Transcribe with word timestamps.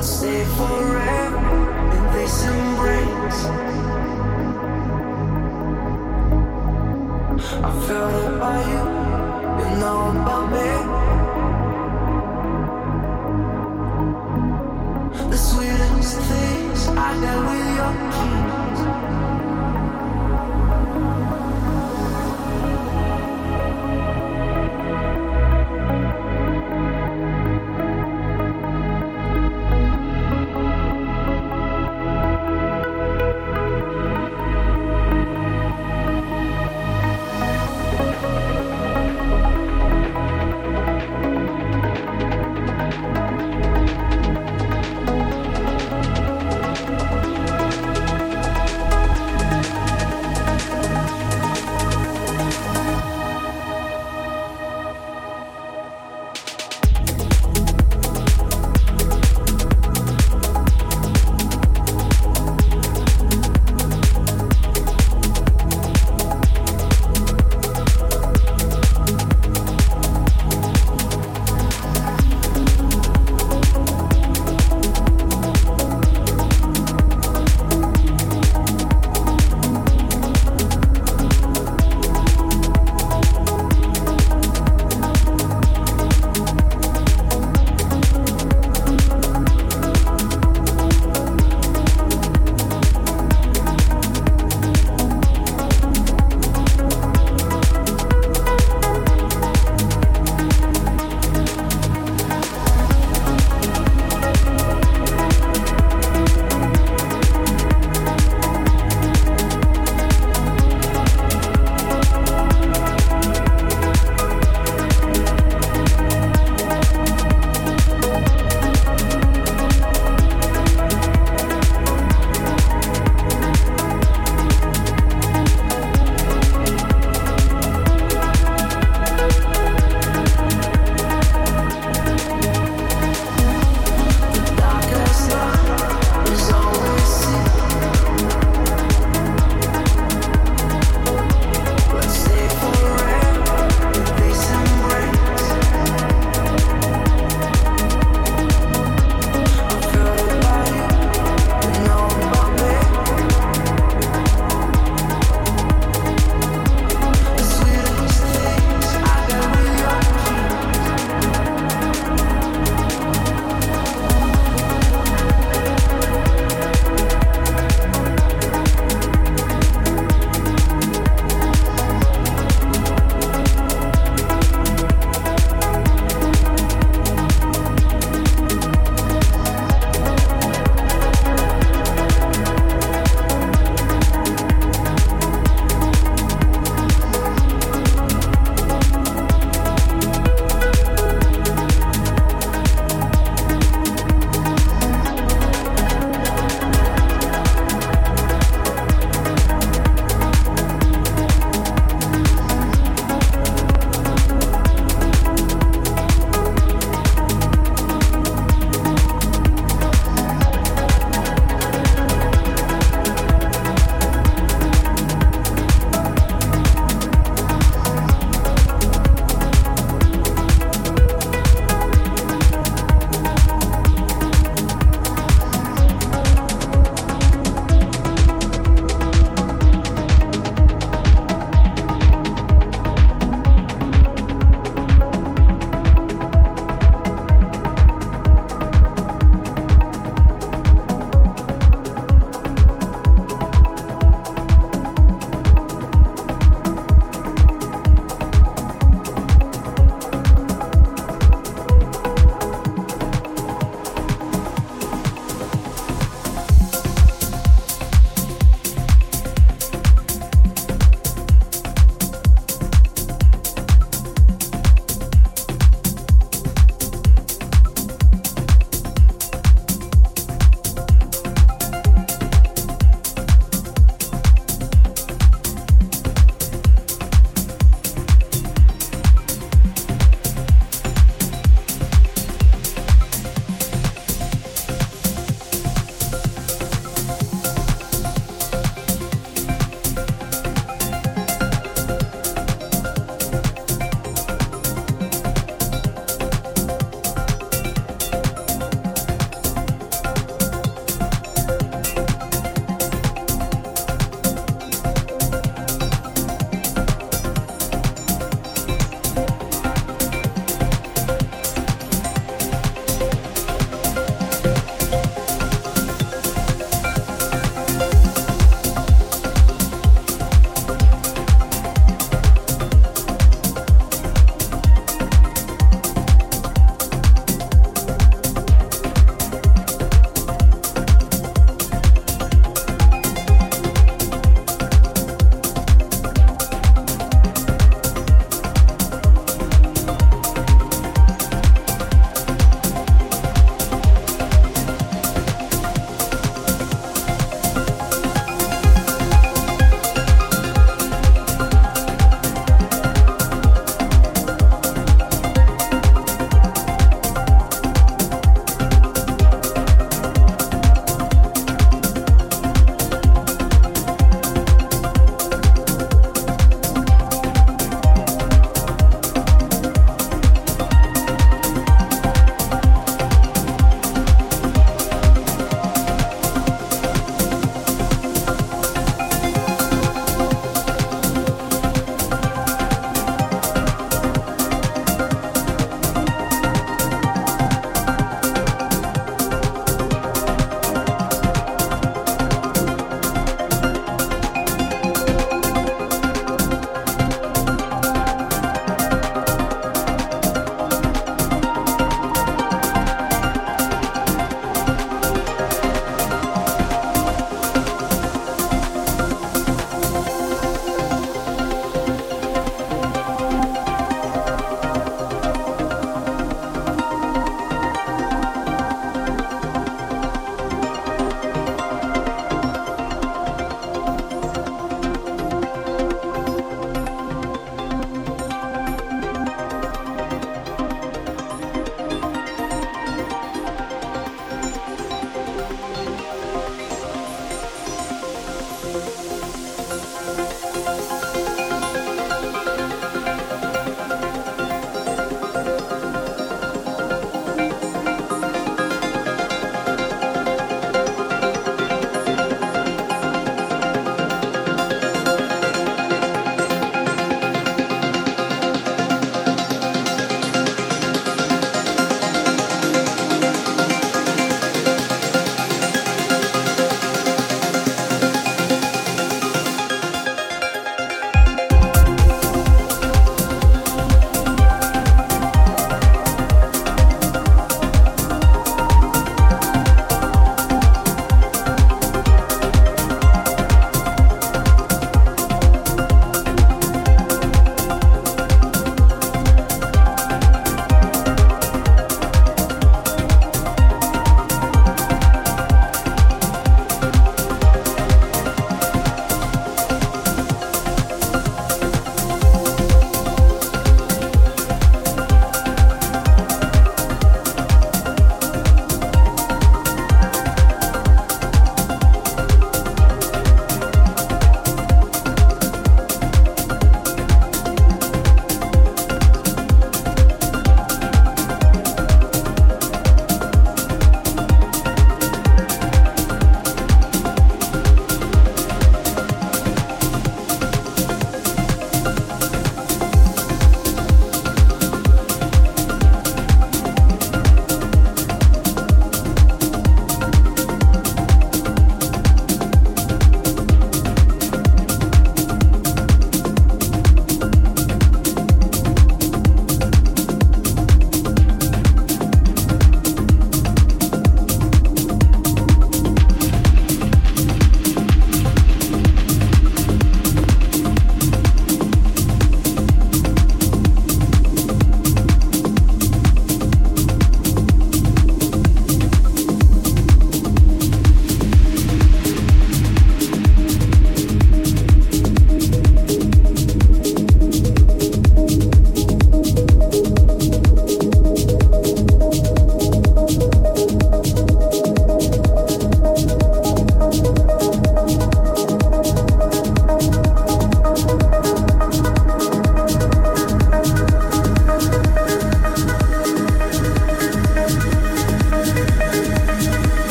Stay 0.00 0.44
forever. 0.56 0.97